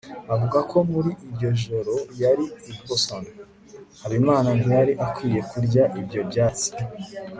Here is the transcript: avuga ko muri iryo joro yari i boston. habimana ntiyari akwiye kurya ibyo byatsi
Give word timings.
avuga 0.33 0.59
ko 0.69 0.77
muri 0.91 1.09
iryo 1.27 1.49
joro 1.63 1.93
yari 2.21 2.45
i 2.71 2.73
boston. 2.85 3.23
habimana 4.01 4.49
ntiyari 4.57 4.93
akwiye 5.05 5.39
kurya 5.49 5.83
ibyo 5.99 6.21
byatsi 6.29 6.69